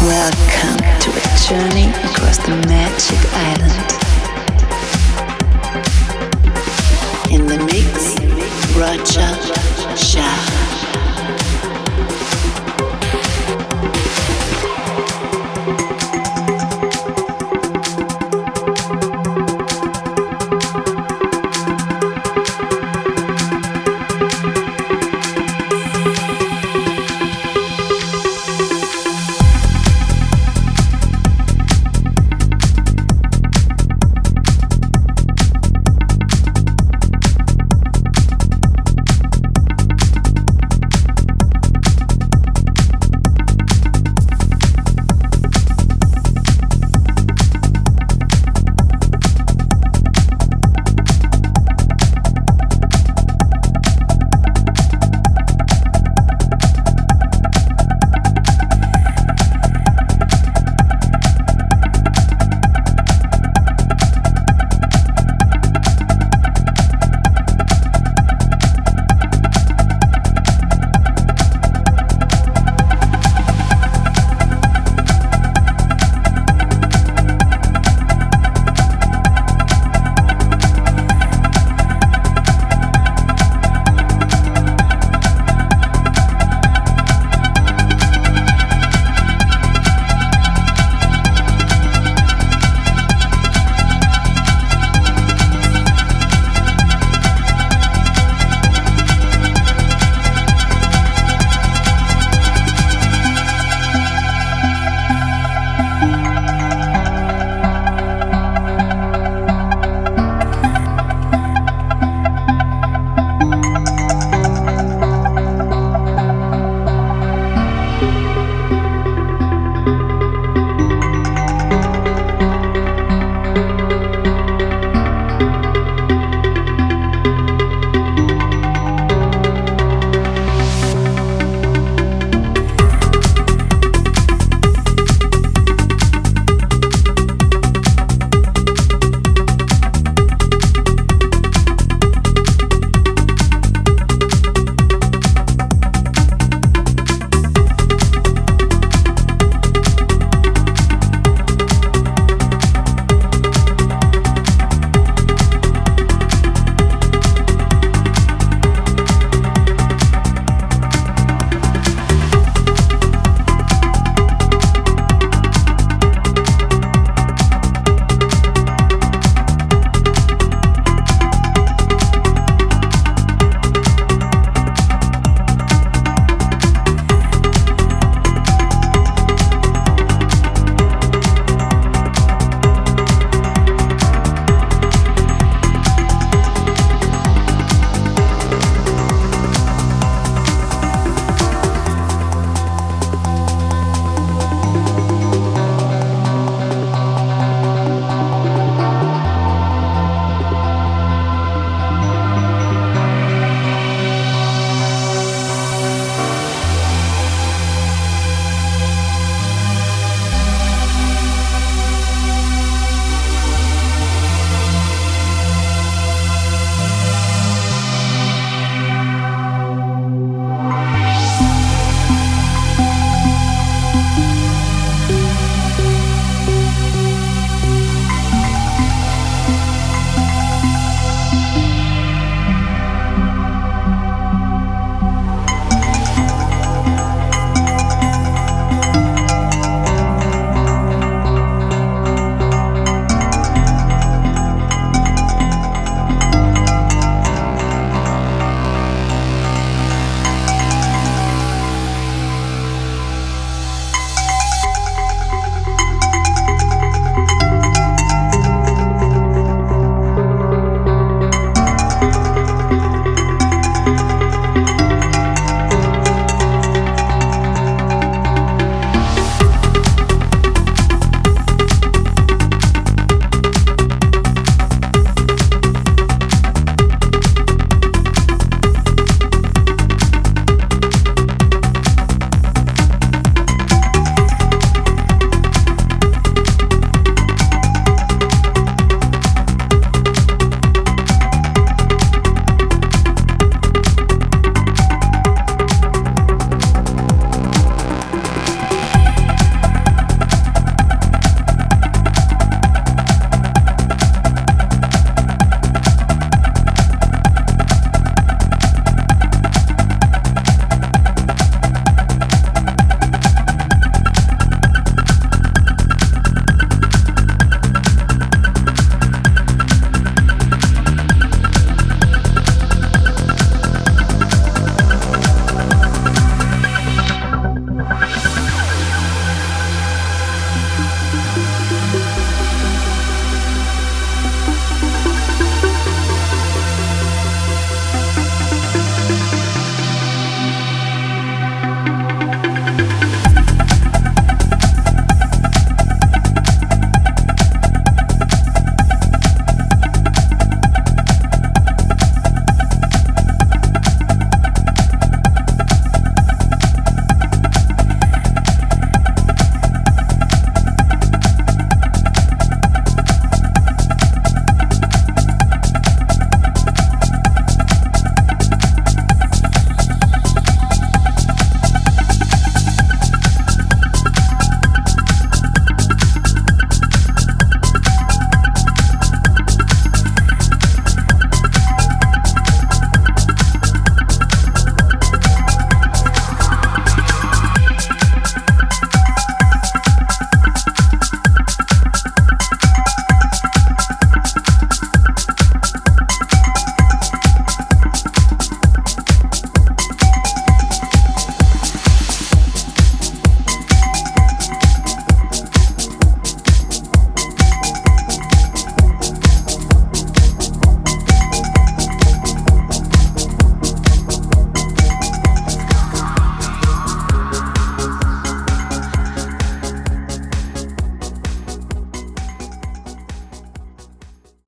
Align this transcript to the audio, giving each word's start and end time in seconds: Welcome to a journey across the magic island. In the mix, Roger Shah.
Welcome 0.00 0.76
to 1.00 1.10
a 1.10 1.22
journey 1.48 1.88
across 2.08 2.38
the 2.38 2.54
magic 2.68 3.18
island. 3.34 3.90
In 7.32 7.46
the 7.48 7.58
mix, 7.64 8.14
Roger 8.76 9.34
Shah. 9.96 10.77